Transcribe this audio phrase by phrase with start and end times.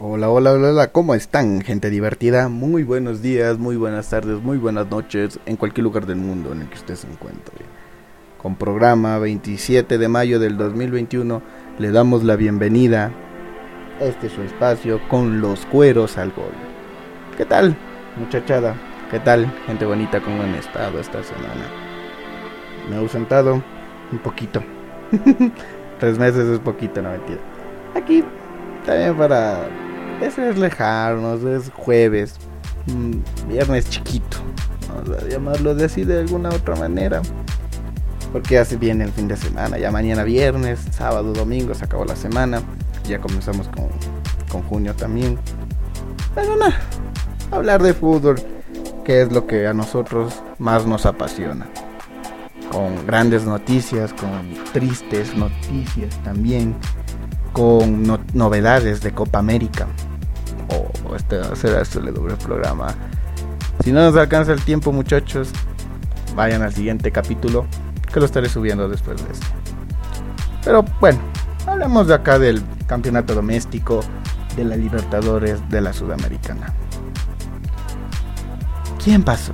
[0.00, 2.48] Hola, hola, hola, hola, ¿cómo están, gente divertida?
[2.48, 6.62] Muy buenos días, muy buenas tardes, muy buenas noches, en cualquier lugar del mundo en
[6.62, 7.54] el que usted se encuentre.
[8.42, 11.40] Con programa 27 de mayo del 2021,
[11.78, 13.12] le damos la bienvenida.
[14.00, 16.54] Este es su espacio con los cueros al gol.
[17.36, 17.76] ¿Qué tal,
[18.16, 18.74] muchachada?
[19.12, 20.20] ¿Qué tal, gente bonita?
[20.20, 21.68] ¿Cómo han estado esta semana?
[22.90, 23.62] Me he ausentado
[24.10, 24.60] un poquito.
[26.00, 27.40] Tres meses es poquito, no mentira.
[27.94, 28.24] Aquí
[28.84, 29.68] también para
[30.20, 32.36] es reflejarnos, es jueves,
[32.86, 34.38] mm, viernes chiquito,
[34.88, 37.22] vamos a llamarlo así de alguna otra manera.
[38.32, 42.04] Porque ya se viene el fin de semana, ya mañana viernes, sábado, domingo se acabó
[42.04, 42.62] la semana,
[43.08, 43.88] ya comenzamos con,
[44.50, 45.38] con junio también.
[46.34, 46.80] Pero nada,
[47.52, 48.36] hablar de fútbol,
[49.04, 51.66] que es lo que a nosotros más nos apasiona.
[52.72, 56.74] Con grandes noticias, con tristes noticias también,
[57.52, 58.02] con
[58.32, 59.86] novedades de Copa América
[60.68, 62.94] o este será el doble programa.
[63.82, 65.50] Si no nos alcanza el tiempo, muchachos,
[66.34, 67.66] vayan al siguiente capítulo
[68.12, 69.46] que lo estaré subiendo después de este.
[70.64, 71.18] Pero bueno,
[71.66, 74.00] hablemos de acá del campeonato doméstico
[74.56, 76.72] de la Libertadores de la Sudamericana.
[79.02, 79.52] ¿Quién pasó?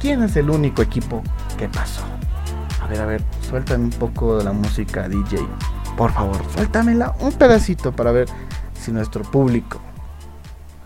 [0.00, 1.22] ¿Quién es el único equipo
[1.56, 2.02] que pasó?
[2.80, 5.38] A ver, a ver, suéltame un poco de la música DJ.
[5.96, 8.28] Por favor, suéltamela un pedacito para ver
[8.74, 9.80] si nuestro público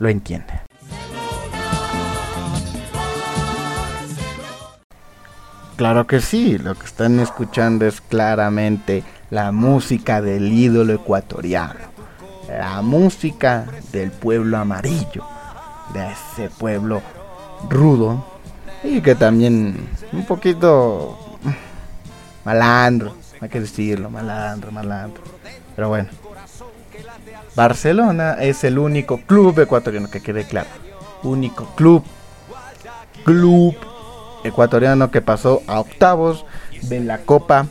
[0.03, 0.53] lo entiende.
[5.77, 11.80] Claro que sí, lo que están escuchando es claramente la música del ídolo ecuatoriano,
[12.48, 15.25] la música del pueblo amarillo,
[15.95, 17.00] de ese pueblo
[17.70, 18.27] rudo
[18.83, 21.39] y que también un poquito
[22.45, 25.23] malandro, hay que decirlo, malandro, malandro.
[25.77, 26.08] Pero bueno,
[27.55, 30.69] Barcelona es el único club ecuatoriano, que quede claro.
[31.22, 32.03] Único club,
[33.25, 33.77] club
[34.45, 36.46] ecuatoriano que pasó a octavos
[36.83, 37.67] de la Copa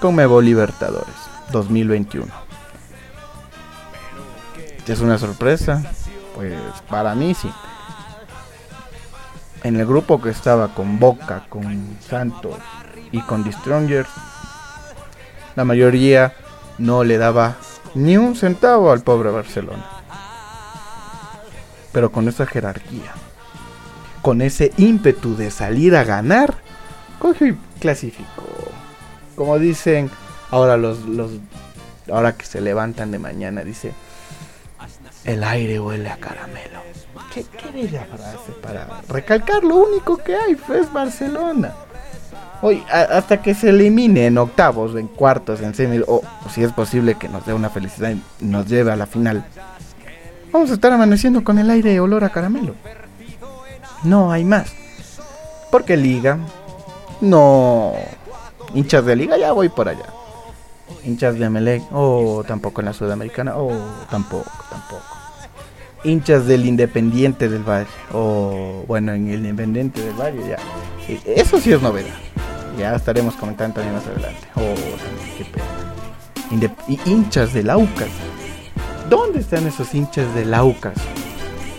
[0.00, 1.14] Conmebol Libertadores
[1.52, 2.26] 2021.
[4.86, 5.84] ¿Es una sorpresa?
[6.34, 6.54] Pues
[6.88, 7.50] para mí sí.
[9.62, 12.56] En el grupo que estaba con Boca, con Santos
[13.12, 14.08] y con The Strongers,
[15.54, 16.32] la mayoría
[16.78, 17.56] no le daba
[17.94, 19.84] ni un centavo al pobre Barcelona.
[21.92, 23.12] Pero con esa jerarquía,
[24.22, 26.54] con ese ímpetu de salir a ganar,
[27.18, 28.46] coge y clasificó.
[29.34, 30.10] Como dicen
[30.50, 31.32] ahora los, los
[32.10, 33.92] ahora que se levantan de mañana, dice
[35.24, 36.80] el aire huele a caramelo.
[37.32, 41.74] ¿Qué, qué bella frase para recalcar lo único que hay, es Barcelona.
[42.62, 46.22] Hoy, hasta que se elimine en octavos, en cuartos, en semis, o
[46.52, 49.46] si es posible que nos dé una felicidad y nos lleve a la final,
[50.52, 52.74] vamos a estar amaneciendo con el aire de olor a caramelo.
[54.04, 54.72] No hay más.
[55.70, 56.38] Porque Liga,
[57.20, 57.92] no.
[58.74, 60.06] Hinchas de Liga, ya voy por allá.
[61.04, 63.70] Hinchas de Melec, o tampoco en la Sudamericana, o
[64.10, 65.02] tampoco, tampoco.
[66.04, 70.56] Hinchas del Independiente del Valle, o bueno, en el Independiente del Valle, ya.
[71.08, 72.14] E, eso sí es novedad.
[72.78, 74.48] Ya estaremos comentando también más adelante.
[74.56, 74.74] Oh,
[75.36, 78.08] qué hinchas del Aucas.
[79.08, 80.94] ¿Dónde están esos hinchas del Aucas?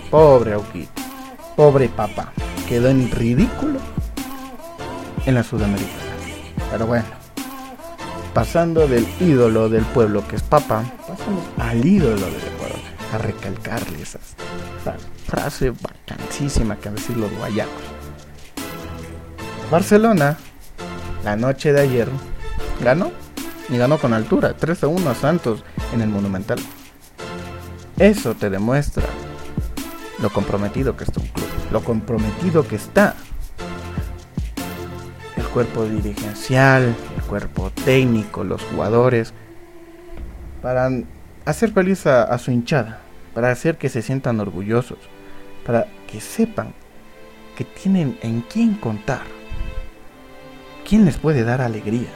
[0.10, 1.02] Pobre Auquito.
[1.56, 2.32] Pobre papá.
[2.68, 3.80] Quedó en ridículo
[5.26, 6.14] en la Sudamericana.
[6.72, 7.06] Pero bueno.
[8.34, 12.80] Pasando del ídolo del pueblo que es papa, pasamos al ídolo del Ecuador.
[13.14, 14.20] A recalcarle esa
[15.28, 17.84] frase vacancísima que han decir los guayacos.
[19.70, 20.38] Barcelona
[21.24, 22.08] la noche de ayer
[22.84, 23.12] ganó
[23.70, 26.60] y ganó con altura, 3 a 1 a Santos en el Monumental.
[27.98, 29.04] Eso te demuestra
[30.22, 33.16] lo comprometido que está un club, lo comprometido que está
[35.38, 39.34] el cuerpo dirigencial, el cuerpo técnico, los jugadores,
[40.62, 40.90] para
[41.46, 43.02] hacer feliz a, a su hinchada,
[43.34, 45.00] para hacer que se sientan orgullosos,
[45.66, 46.74] para que sepan
[47.56, 49.22] que tienen en quién contar
[50.92, 52.10] ¿quién les puede dar alegría?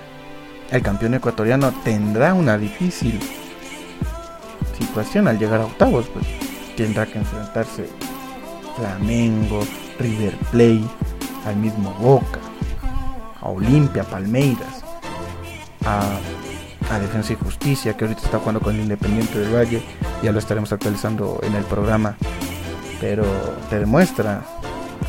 [0.69, 3.17] El campeón ecuatoriano tendrá una difícil
[4.77, 6.25] situación al llegar a octavos, pues
[6.75, 7.87] tendrá que enfrentarse
[8.75, 9.61] Flamengo,
[9.97, 10.83] River Plate,
[11.45, 12.41] al mismo Boca,
[13.39, 14.83] a Olimpia, Palmeiras,
[15.85, 19.81] a, Defensa y Justicia, que ahorita está jugando con el Independiente del Valle,
[20.21, 22.17] ya lo estaremos actualizando en el programa,
[22.99, 23.23] pero
[23.69, 24.41] te demuestra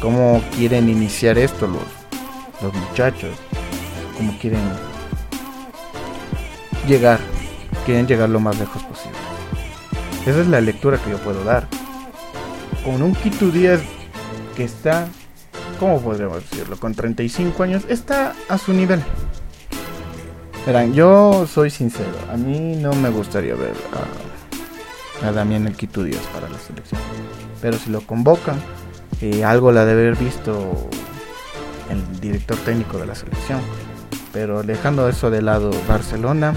[0.01, 1.83] cómo quieren iniciar esto los,
[2.63, 3.37] los muchachos
[4.17, 4.63] como quieren
[6.87, 7.21] llegar,
[7.85, 9.19] quieren llegar lo más lejos posible.
[10.27, 11.69] Esa es la lectura que yo puedo dar.
[12.85, 13.81] Con un Quito Díaz
[14.57, 15.09] que está,
[15.79, 16.77] ¿cómo podríamos decirlo?
[16.79, 19.03] Con 35 años, está a su nivel.
[20.67, 23.75] Verán, yo soy sincero, a mí no me gustaría ver
[25.23, 27.01] a, a Damián El Quito Díaz para la selección.
[27.61, 28.61] Pero si lo convocan,
[29.21, 30.89] eh, algo la debe haber visto
[31.89, 33.61] el director técnico de la selección.
[34.33, 36.55] Pero dejando eso de lado, Barcelona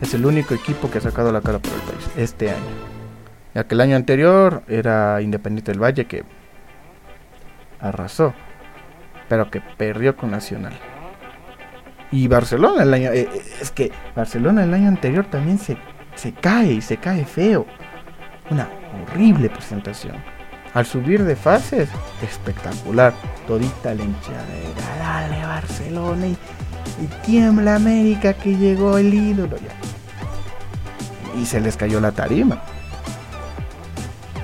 [0.00, 2.88] es el único equipo que ha sacado la cara por el país este año.
[3.54, 6.24] Ya que el año anterior era Independiente del Valle que
[7.80, 8.34] arrasó,
[9.28, 10.74] pero que perdió con Nacional.
[12.10, 15.76] Y Barcelona el año eh, eh, es que Barcelona el año anterior también se,
[16.14, 17.66] se cae y se cae feo.
[18.50, 18.68] Una
[19.02, 20.16] horrible presentación.
[20.74, 21.88] Al subir de fases,
[22.22, 23.12] espectacular.
[23.46, 24.04] Todita la.
[24.98, 26.36] Dale Barcelona y,
[27.02, 31.38] y tiembla América que llegó el ídolo ya.
[31.38, 32.62] Y se les cayó la tarima.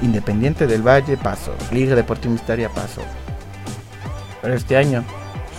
[0.03, 1.55] Independiente del Valle pasó.
[1.73, 3.03] Liga Deportiva Misteria pasó.
[4.43, 5.05] Pero este año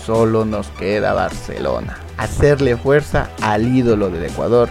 [0.05, 1.97] solo nos queda Barcelona.
[2.17, 4.69] Hacerle fuerza al ídolo del Ecuador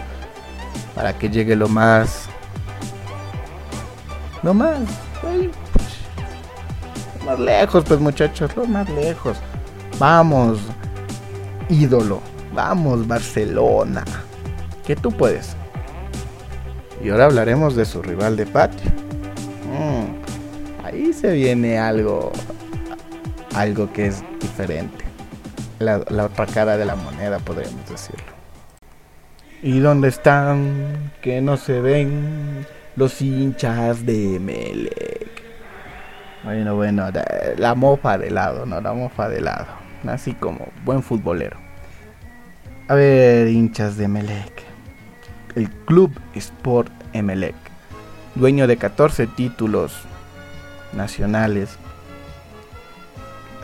[0.95, 2.27] para que llegue lo más.
[4.41, 4.79] Lo más.
[7.19, 9.37] Lo más lejos, pues muchachos, lo más lejos.
[9.99, 10.59] Vamos,
[11.69, 12.21] ídolo.
[12.53, 14.03] Vamos, Barcelona.
[14.85, 15.55] Que tú puedes.
[17.03, 18.91] Y ahora hablaremos de su rival de patio.
[19.71, 22.31] Mm, ahí se viene algo
[23.55, 25.05] algo que es diferente.
[25.79, 28.35] La, otra cara de la moneda, podríamos decirlo.
[29.61, 31.11] ¿Y dónde están?
[31.21, 32.65] Que no se ven
[32.95, 35.43] los hinchas de Melec.
[36.43, 37.07] Bueno, bueno,
[37.57, 39.84] la mofa de lado, no, la mofa de lado.
[40.07, 41.57] Así como buen futbolero.
[42.87, 44.63] A ver, hinchas de Melec.
[45.55, 47.55] El Club Sport Emelec,
[48.35, 50.01] dueño de 14 títulos
[50.93, 51.77] nacionales,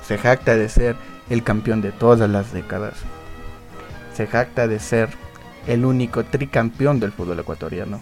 [0.07, 0.95] se jacta de ser
[1.29, 2.95] el campeón de todas las décadas.
[4.13, 5.09] Se jacta de ser
[5.67, 8.01] el único tricampeón del fútbol ecuatoriano.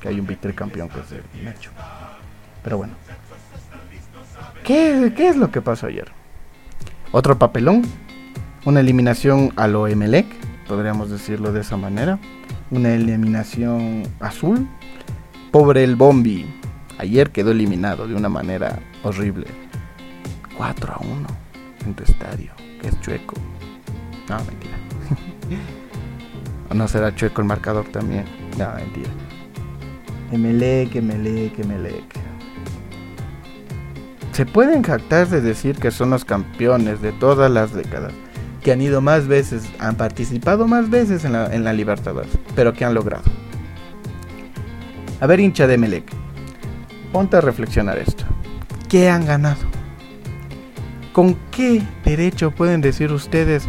[0.00, 1.70] Que hay un tricampeón que es el Nacho.
[2.62, 2.94] Pero bueno.
[4.62, 6.10] ¿Qué, ¿Qué, es lo que pasó ayer?
[7.16, 7.82] Otro papelón.
[8.64, 10.26] Una eliminación a lo Emelec.
[10.66, 12.18] Podríamos decirlo de esa manera.
[12.72, 14.66] Una eliminación azul.
[15.52, 16.44] Pobre el Bombi.
[16.98, 19.46] Ayer quedó eliminado de una manera horrible
[20.56, 21.26] 4 a 1
[21.86, 22.50] en tu estadio,
[22.82, 23.36] que es chueco.
[24.28, 24.76] No, mentira.
[26.70, 28.24] ¿O no será chueco el marcador también?
[28.58, 29.10] No, mentira.
[30.32, 32.23] Emelec, Emelec, Emelec.
[34.34, 38.12] Se pueden jactar de decir que son los campeones de todas las décadas,
[38.64, 42.84] que han ido más veces, han participado más veces en la, en Libertadores, pero que
[42.84, 43.22] han logrado.
[45.20, 46.10] A ver, hincha de Emelec,
[47.12, 48.24] ponte a reflexionar esto.
[48.88, 49.62] ¿Qué han ganado?
[51.12, 53.68] ¿Con qué derecho pueden decir ustedes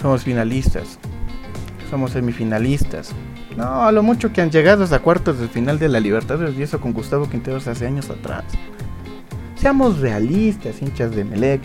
[0.00, 0.98] somos finalistas?
[1.90, 3.12] Somos semifinalistas.
[3.60, 6.62] No, a lo mucho que han llegado hasta cuartos del final de la Libertadores y
[6.62, 8.44] eso con Gustavo Quinteros hace años atrás.
[9.54, 11.60] Seamos realistas, hinchas de Melec.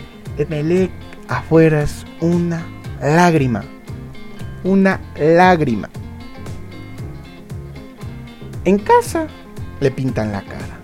[0.50, 0.90] Melec
[1.26, 2.62] afuera es una
[3.00, 3.64] lágrima.
[4.62, 5.88] Una lágrima.
[8.66, 9.26] En casa
[9.80, 10.78] le pintan la cara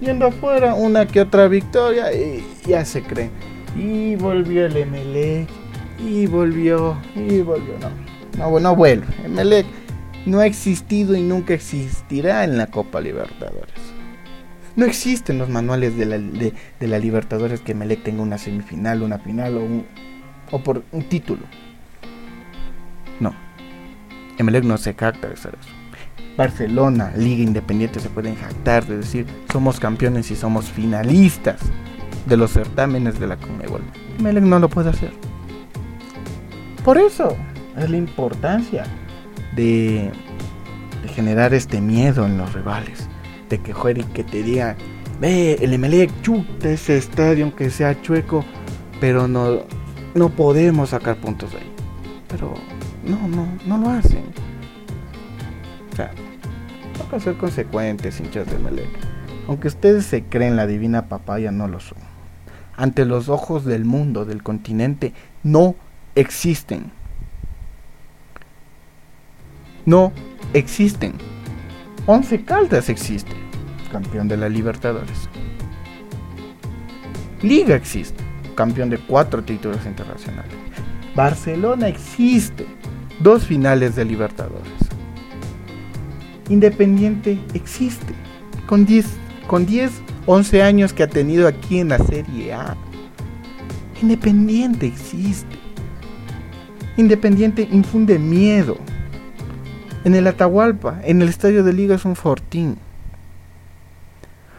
[0.00, 3.32] yendo afuera, una que otra victoria y ya se creen.
[3.76, 5.48] Y volvió el Emelec,
[5.98, 7.74] y volvió, y volvió.
[8.38, 9.06] No, no, no vuelve.
[9.24, 9.66] Emelec
[10.26, 13.98] no ha existido y nunca existirá en la Copa Libertadores.
[14.76, 19.18] No existen los manuales de la, de, la Libertadores que Emelec tenga una semifinal, una
[19.18, 19.86] final o, un,
[20.50, 21.42] o por un título.
[23.18, 23.34] No.
[24.38, 25.70] Emelec no se capta de hacer eso.
[26.36, 31.60] Barcelona, Liga Independiente se pueden jactar de decir somos campeones y somos finalistas
[32.26, 33.82] de los certámenes de la Conmebol.
[34.20, 35.10] Melec no lo puede hacer.
[36.84, 37.36] Por eso
[37.76, 38.84] es la importancia
[39.58, 40.12] de,
[41.14, 43.08] generar este miedo en los rivales.
[43.48, 44.76] De que juegue que te diga,
[45.20, 48.44] ve, el Emelec chuta ese estadio aunque sea chueco,
[49.00, 49.62] pero no,
[50.14, 51.72] no podemos sacar puntos de ahí.
[52.28, 52.54] Pero
[53.04, 54.24] no, no, no lo hacen.
[55.92, 56.12] O sea,
[56.96, 58.88] Toca ser consecuentes, hinchas de Melec.
[59.46, 61.98] Aunque ustedes se creen la divina papaya, no lo son.
[62.76, 65.74] Ante los ojos del mundo, del continente, no
[66.14, 66.92] existen.
[69.88, 70.12] No
[70.52, 71.14] existen.
[72.04, 73.32] Once Caldas existe,
[73.90, 75.30] campeón de la Libertadores.
[77.40, 78.22] Liga existe,
[78.54, 80.52] campeón de cuatro títulos internacionales.
[81.14, 82.66] Barcelona existe,
[83.20, 84.90] dos finales de Libertadores.
[86.50, 88.12] Independiente existe.
[88.66, 89.06] Con 10,
[89.46, 89.90] con 10,
[90.26, 92.76] 11 años que ha tenido aquí en la Serie A.
[94.02, 95.56] Independiente existe.
[96.98, 98.76] Independiente infunde miedo.
[100.04, 102.78] En el Atahualpa, en el estadio de Liga es un fortín.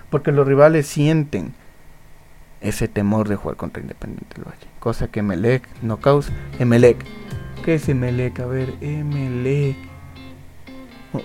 [0.10, 1.54] Porque los rivales sienten
[2.62, 4.68] ese temor de jugar contra Independiente del Valle.
[4.80, 6.34] Cosa que Melec no causa.
[6.60, 7.06] Emelec.
[7.64, 8.40] ¿Qué es Emelec?
[8.40, 9.78] A ver, Emelec.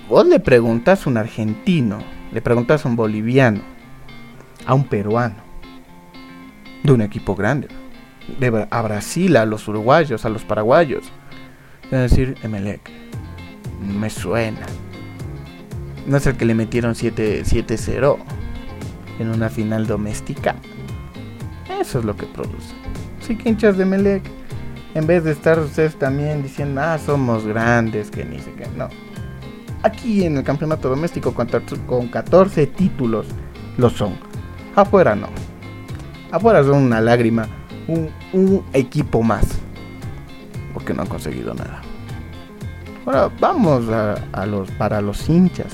[0.08, 1.98] Vos le preguntas a un argentino,
[2.32, 3.60] le preguntas a un boliviano,
[4.64, 5.36] a un peruano,
[6.82, 7.68] de un equipo grande,
[8.38, 11.12] de, a Brasil, a los uruguayos, a los paraguayos.
[11.84, 13.03] Es decir, Emelec.
[13.86, 14.66] Me suena.
[16.06, 18.16] No es el que le metieron 7-0
[19.18, 20.56] en una final doméstica.
[21.80, 22.74] Eso es lo que produce.
[23.20, 24.22] Si que hinchas de Melec,
[24.94, 28.88] en vez de estar ustedes también diciendo, ah, somos grandes, que ni sé qué, no.
[29.82, 33.26] Aquí en el campeonato doméstico con 14 títulos
[33.76, 34.14] lo son.
[34.74, 35.28] Afuera no.
[36.30, 37.46] Afuera son una lágrima,
[37.86, 39.46] un, equipo más.
[40.72, 41.82] Porque no han conseguido nada.
[43.06, 45.72] Ahora vamos a, los para los hinchas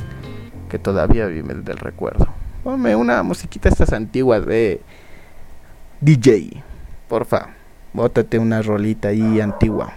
[0.69, 2.27] que todavía viven del recuerdo.
[2.65, 4.81] Ponme una musiquita estas antiguas de
[6.01, 6.63] DJ,
[7.09, 7.51] porfa,
[7.93, 9.93] bótate una rolita ahí antigua.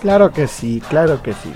[0.00, 1.52] Claro que sí, claro que sí.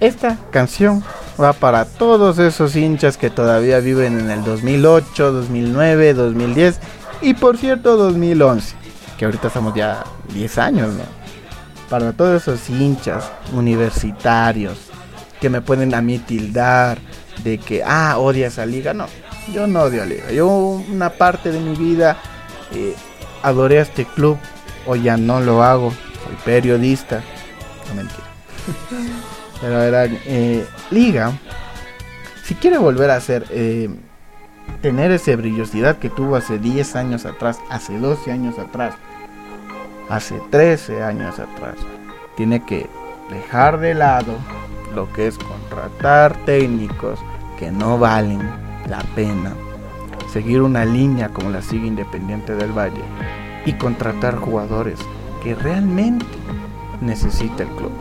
[0.00, 1.02] Esta canción
[1.40, 6.80] va para todos esos hinchas que todavía viven en el 2008, 2009, 2010
[7.20, 8.74] y por cierto 2011,
[9.22, 10.02] que ahorita estamos ya
[10.34, 11.04] 10 años, ¿no?
[11.88, 14.76] Para todos esos hinchas universitarios
[15.40, 16.98] que me pueden a mí tildar
[17.44, 19.06] de que, ah, odias a Liga, no,
[19.54, 20.32] yo no odio a Liga.
[20.32, 22.16] Yo una parte de mi vida
[22.74, 22.96] eh,
[23.44, 24.38] adoré a este club.
[24.88, 25.92] O ya no lo hago.
[25.92, 27.22] Soy periodista.
[27.90, 28.24] No mentira.
[29.60, 31.30] Pero era eh, Liga.
[32.42, 33.46] Si quiere volver a ser...
[33.50, 33.88] Eh,
[34.80, 38.94] tener esa brillosidad que tuvo hace 10 años atrás, hace 12 años atrás,
[40.08, 41.76] hace 13 años atrás,
[42.36, 42.88] tiene que
[43.30, 44.34] dejar de lado
[44.94, 47.18] lo que es contratar técnicos
[47.58, 48.40] que no valen,
[48.88, 49.52] la pena
[50.32, 53.02] seguir una línea como la sigue Independiente del Valle
[53.66, 54.98] y contratar jugadores
[55.42, 56.24] que realmente
[57.00, 57.92] necesita el club.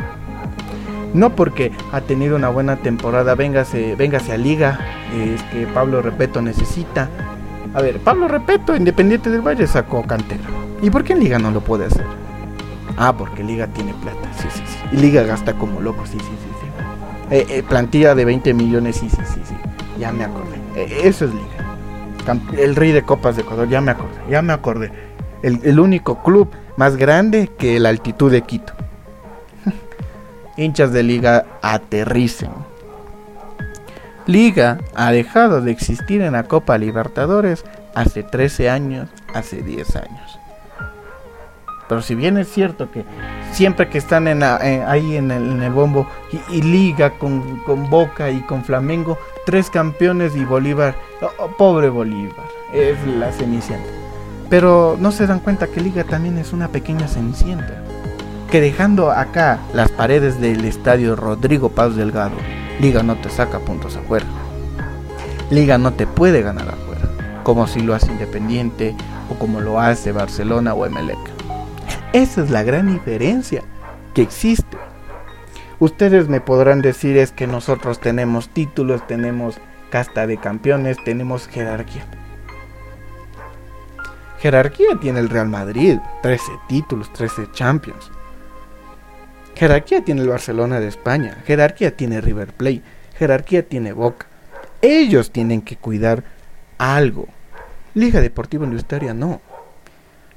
[1.14, 4.80] No porque ha tenido una buena temporada, véngase, véngase a liga,
[5.14, 7.10] es que Pablo Repeto necesita.
[7.74, 10.61] A ver, Pablo Repeto, Independiente del Valle, sacó cantera.
[10.82, 12.06] ¿Y por qué en liga no lo puede hacer?
[12.98, 14.78] Ah, porque liga tiene plata, sí, sí, sí.
[14.92, 16.50] Y liga gasta como loco, sí, sí, sí.
[16.60, 17.36] sí.
[17.36, 19.56] Eh, eh, plantilla de 20 millones, sí, sí, sí, sí.
[20.00, 20.58] Ya me acordé.
[20.76, 22.58] E, eso es Liga.
[22.58, 24.92] El rey de copas de Ecuador, ya me acordé, ya me acordé.
[25.42, 28.74] El, único club más grande que la altitud de Quito.
[30.58, 32.52] Hinchas de Liga aterricen.
[34.28, 37.64] Liga ha dejado de existir en la Copa Libertadores
[37.96, 40.41] hace 13 años, hace 10 años.
[41.92, 43.04] Pero si bien es cierto que
[43.52, 46.08] siempre que están en ahí en el, bombo
[46.50, 51.90] y, liga con, con, Boca y con Flamengo, tres campeones y Bolívar, oh, oh, pobre
[51.90, 53.90] Bolívar, es la cenicienta.
[54.50, 57.84] Pero no se dan cuenta que liga también es una pequeña cenicienta.
[58.50, 62.38] Que dejando acá las paredes del estadio Rodrigo Paz Delgado,
[62.80, 64.28] liga no te saca puntos afuera.
[65.50, 67.10] Liga no te puede ganar afuera,
[67.44, 68.96] como si lo hace Independiente
[69.30, 71.20] o como lo hace Barcelona o Emelec.
[72.14, 73.64] Esa es la gran diferencia
[74.14, 74.78] que existe.
[75.80, 79.56] Ustedes me podrán decir es que nosotros tenemos títulos, tenemos
[79.90, 82.06] casta de campeones, tenemos jerarquía.
[84.40, 88.12] Jerarquía tiene el Real Madrid, 13 títulos, 13 Champions.
[89.56, 92.82] Jerarquía tiene el Barcelona de España, jerarquía tiene River Plate,
[93.18, 94.28] jerarquía tiene Boca.
[94.82, 96.24] Ellos tienen que cuidar
[96.78, 97.28] algo.
[97.94, 99.40] Liga Deportiva Universitaria no.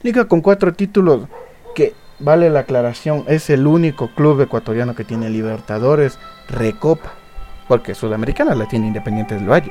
[0.02, 1.26] Liga con cuatro títulos
[2.24, 7.12] vale la aclaración, es el único club ecuatoriano que tiene Libertadores, Recopa,
[7.68, 9.70] porque Sudamericana la tiene Independiente del Valle.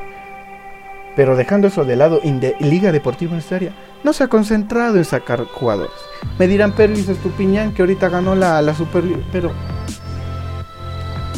[1.15, 2.22] Pero dejando eso de lado,
[2.60, 5.93] Liga Deportiva Universitaria no se ha concentrado en sacar jugadores.
[6.39, 9.51] Me dirán Perlis Estupiñán que ahorita ganó la, la Superliga, pero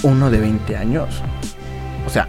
[0.04, 1.22] uno de 20 años.
[2.06, 2.28] O sea,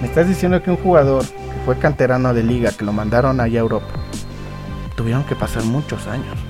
[0.00, 3.60] me estás diciendo que un jugador que fue canterano de liga, que lo mandaron allá
[3.60, 3.94] a Europa,
[4.96, 6.49] tuvieron que pasar muchos años.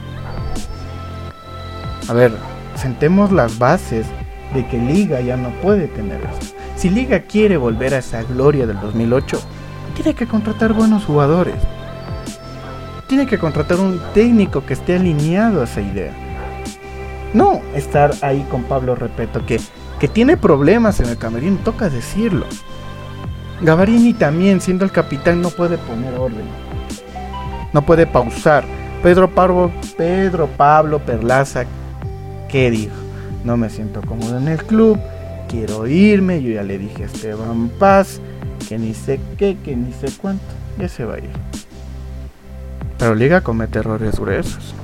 [2.10, 2.32] A ver,
[2.74, 4.04] sentemos las bases
[4.52, 6.52] de que Liga ya no puede tener eso.
[6.74, 9.40] Si Liga quiere volver a esa gloria del 2008,
[9.94, 11.54] tiene que contratar buenos jugadores.
[13.06, 16.10] Tiene que contratar un técnico que esté alineado a esa idea.
[17.32, 19.60] No estar ahí con Pablo Repeto, que,
[20.00, 22.46] que tiene problemas en el camerino, toca decirlo.
[23.60, 26.48] Gavarini también, siendo el capitán, no puede poner orden.
[27.72, 28.64] No puede pausar.
[29.00, 31.66] Pedro Pablo, Pedro Pablo Perlaza,
[32.50, 32.94] ¿qué dijo?
[33.44, 34.98] No me siento cómodo en el club,
[35.48, 38.20] quiero irme, yo ya le dije a Esteban Paz,
[38.68, 40.44] que ni sé qué, que ni sé cuánto,
[40.78, 41.30] ya se va a ir.
[42.98, 44.74] Pero Liga comete errores gruesos.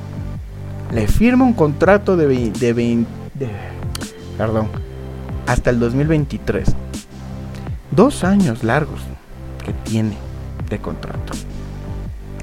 [0.92, 3.04] Le firma un contrato de, de,
[4.38, 4.68] perdón,
[5.46, 6.68] hasta el 2023.
[7.90, 9.00] Dos años largos
[9.64, 10.16] que tiene
[10.70, 11.32] de contrato.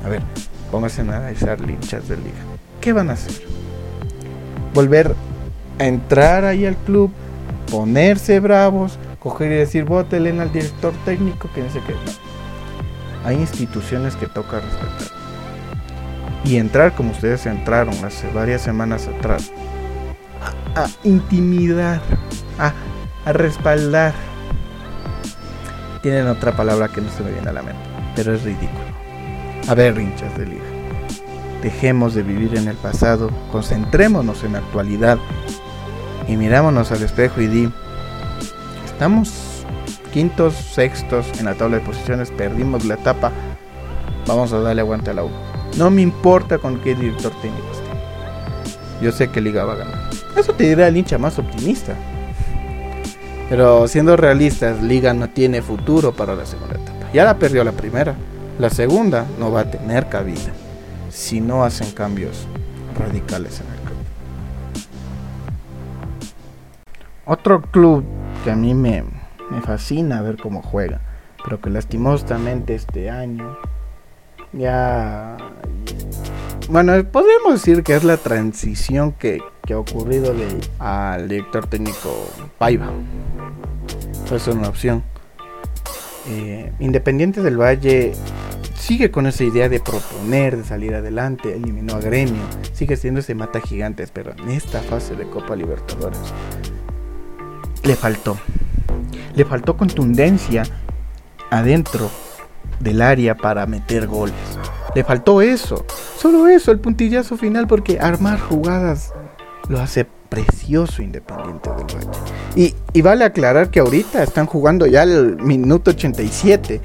[0.05, 0.21] A ver,
[0.69, 2.43] póngase a analizar linchas de liga.
[2.81, 3.62] ¿Qué van a hacer?
[4.73, 5.15] Volver
[5.79, 7.11] a entrar ahí al club,
[7.69, 11.99] ponerse bravos, coger y decir, voten al director técnico, que dice que no.
[13.25, 15.17] Hay instituciones que toca respetar.
[16.43, 19.51] Y entrar como ustedes entraron hace varias semanas atrás.
[20.75, 22.01] A, intimidar,
[22.59, 22.73] a,
[23.25, 24.13] a respaldar.
[26.01, 27.81] Tienen otra palabra que no se me viene a la mente,
[28.15, 28.71] pero es ridículo.
[29.69, 30.82] A ver, hinchas de liga.
[31.63, 35.17] Dejemos de vivir en el pasado, concentrémonos en la actualidad
[36.27, 37.69] y mirámonos al espejo y di,
[38.83, 39.63] estamos
[40.11, 43.31] quintos, sextos en la tabla de posiciones, perdimos la etapa,
[44.27, 45.29] vamos a darle aguante a la U.
[45.77, 47.89] No me importa con qué director técnico esté.
[49.01, 50.09] Yo sé que Liga va a ganar.
[50.35, 51.95] Eso te dirá el hincha más optimista.
[53.49, 57.09] Pero siendo realistas, Liga no tiene futuro para la segunda etapa.
[57.13, 58.15] Ya la perdió la primera.
[58.59, 60.51] La segunda no va a tener cabida
[61.13, 62.47] si no hacen cambios
[62.97, 63.73] radicales en el
[67.25, 68.03] Otro club
[68.43, 69.03] que a mí me,
[69.49, 70.99] me fascina ver cómo juega,
[71.43, 73.57] pero que lastimosamente este año
[74.51, 75.37] ya...
[76.69, 80.33] Bueno, podríamos decir que es la transición que, que ha ocurrido
[80.79, 82.27] al director técnico
[82.57, 82.89] Paiva.
[84.31, 85.03] Es una opción.
[86.27, 88.13] Eh, Independiente del Valle
[88.75, 93.35] sigue con esa idea de proponer, de salir adelante, eliminó a Gremio, sigue siendo ese
[93.35, 96.19] mata gigantes, pero en esta fase de Copa Libertadores
[97.83, 98.37] le faltó.
[99.35, 100.63] Le faltó contundencia
[101.49, 102.09] adentro
[102.79, 104.35] del área para meter goles.
[104.95, 105.85] Le faltó eso.
[106.17, 109.13] Solo eso, el puntillazo final, porque armar jugadas
[109.69, 112.19] lo hace precioso Independiente del Valle.
[112.55, 116.81] Y, y vale aclarar que ahorita están jugando ya el minuto 87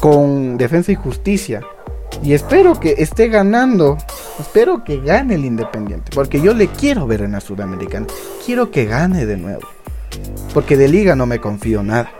[0.00, 1.62] con defensa y justicia.
[2.22, 3.98] Y espero que esté ganando.
[4.38, 6.10] Espero que gane el Independiente.
[6.14, 8.06] Porque yo le quiero ver en la Sudamericana.
[8.44, 9.66] Quiero que gane de nuevo.
[10.54, 12.10] Porque de liga no me confío nada.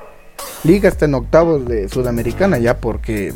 [0.64, 3.32] Liga está en octavos de Sudamericana ya porque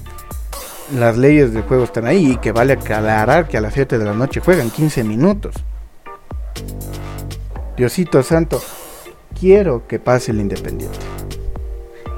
[0.98, 4.04] las leyes del juego están ahí y que vale aclarar que a las 7 de
[4.04, 5.54] la noche juegan 15 minutos.
[7.76, 8.60] Diosito Santo,
[9.38, 10.98] quiero que pase el Independiente.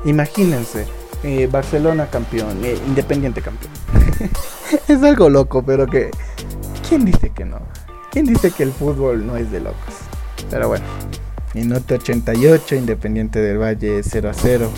[0.04, 0.87] Imagínense,
[1.22, 3.72] eh, Barcelona campeón, eh, Independiente campeón.
[4.88, 6.11] es algo loco, pero que...
[6.88, 7.61] ¿Quién dice que no?
[8.11, 9.94] ¿Quién dice que el fútbol no es de locos?
[10.50, 10.85] Pero bueno,
[11.54, 14.70] Minuto 88, Independiente del Valle 0 a 0.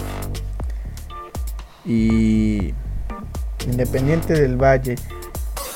[1.84, 2.74] Y
[3.66, 4.96] Independiente del Valle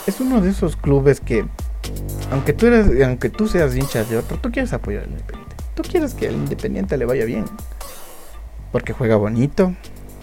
[0.07, 1.45] es uno de esos clubes que,
[2.31, 5.57] aunque tú, eres, aunque tú seas hincha de otro, tú quieres apoyar al Independiente.
[5.75, 7.45] Tú quieres que al Independiente le vaya bien.
[8.73, 9.75] Porque juega bonito,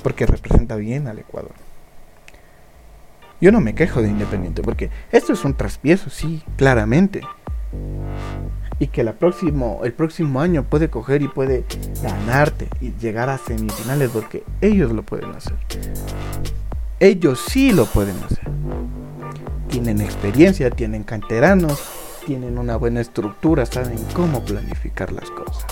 [0.06, 1.54] porque representa bien al Ecuador.
[3.41, 7.22] Yo no me quejo de Independiente, porque esto es un traspiezo, sí, claramente
[8.78, 11.65] y que la próximo, el próximo año puede coger y puede
[12.04, 15.56] ganarte y llegar a semifinales porque ellos lo pueden hacer.
[17.00, 18.48] Ellos sí lo pueden hacer.
[19.70, 21.82] Tienen experiencia, tienen canteranos,
[22.28, 25.65] tienen una buena estructura, saben cómo planificar las cosas.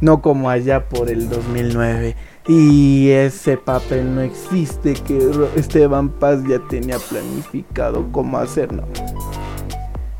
[0.00, 2.16] No como allá por el 2009
[2.48, 8.88] y ese papel no existe que Esteban Paz ya tenía planificado cómo hacerlo.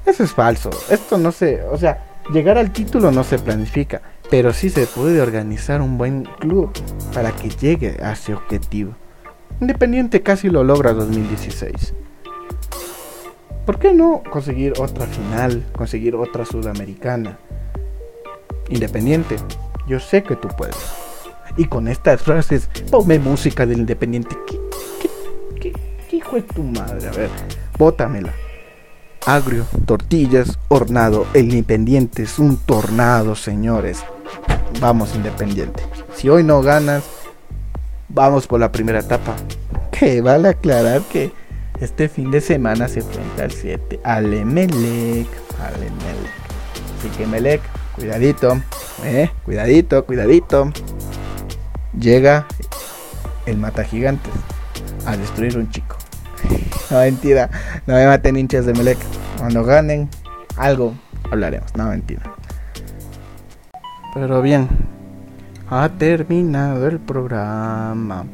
[0.05, 0.69] Eso es falso.
[0.91, 5.23] Esto no se, o sea, llegar al título no se planifica, pero sí se puede
[5.23, 6.71] organizar un buen club
[7.14, 8.93] para que llegue a ese objetivo.
[9.61, 11.95] Independiente casi lo logra 2016.
[13.64, 17.38] ¿Por qué no conseguir otra final, conseguir otra sudamericana?
[18.69, 19.37] Independiente,
[19.87, 20.97] yo sé que tú puedes.
[21.59, 24.35] Y con estas frases, ponme música del Independiente.
[25.61, 25.73] ¿Qué,
[26.16, 27.09] hijo de tu madre?
[27.09, 27.31] A ver,
[27.77, 28.33] bótamela
[29.29, 31.27] agrio, tortillas, hornado.
[31.35, 34.03] El Independiente es un tornado, señores.
[34.81, 35.83] Vamos, Independiente.
[36.14, 37.05] Si hoy no ganas,
[38.09, 39.37] vamos por la primera etapa.
[39.92, 41.31] Que vale aclarar que
[41.81, 45.29] este fin de semana se enfrenta al 7, al Emelec, Emelec.
[46.99, 47.61] Así que Melec,
[47.94, 48.61] cuidadito,
[49.05, 50.73] eh, cuidadito, cuidadito.
[51.98, 52.46] Llega
[53.46, 54.33] el mata gigantes
[55.07, 55.96] a destruir un chico.
[56.90, 57.51] No, mentira.
[57.87, 58.98] No me maten hinchas de Melec.
[59.38, 60.09] Cuando ganen
[60.57, 60.94] algo,
[61.31, 61.74] hablaremos.
[61.77, 62.22] No, mentira.
[64.14, 64.68] Pero bien.
[65.70, 68.24] Ha terminado el programa.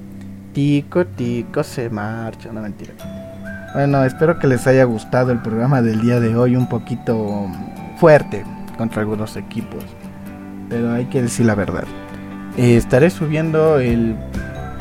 [0.52, 2.52] Tico, tico, se marcha.
[2.52, 2.94] No, mentira.
[3.74, 6.54] Bueno, espero que les haya gustado el programa del día de hoy.
[6.54, 7.48] Un poquito
[7.98, 8.44] fuerte
[8.78, 9.84] contra algunos equipos.
[10.68, 11.84] Pero hay que decir la verdad.
[12.56, 14.16] Eh, estaré subiendo el,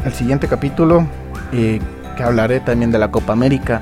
[0.06, 1.08] el siguiente capítulo.
[1.52, 1.80] Eh,
[2.16, 3.82] que hablaré también de la Copa América,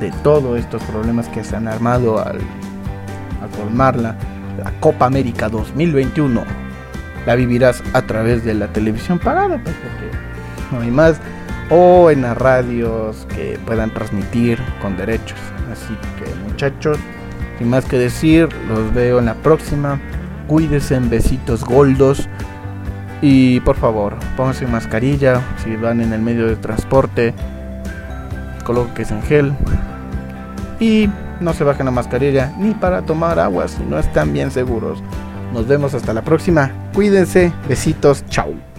[0.00, 2.38] de todos estos problemas que se han armado al,
[3.42, 4.16] al colmarla.
[4.62, 6.42] La Copa América 2021
[7.26, 11.20] la vivirás a través de la televisión pagada, pues, porque no hay más,
[11.70, 15.38] o en las radios que puedan transmitir con derechos.
[15.72, 16.98] Así que muchachos,
[17.58, 20.00] sin más que decir, los veo en la próxima.
[20.48, 22.28] Cuídense en besitos goldos.
[23.22, 27.32] Y por favor, pónganse mascarilla si van en el medio de transporte
[28.62, 29.52] coloques en gel
[30.80, 31.08] y
[31.40, 35.02] no se bajen la mascarilla ni para tomar agua si no están bien seguros.
[35.52, 36.70] Nos vemos hasta la próxima.
[36.94, 37.52] Cuídense.
[37.68, 38.24] Besitos.
[38.28, 38.71] Chao.